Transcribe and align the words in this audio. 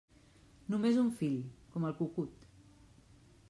Només 0.73 0.97
un 1.03 1.11
fill, 1.21 1.37
com 1.75 1.87
el 1.91 1.95
cucut. 2.01 2.51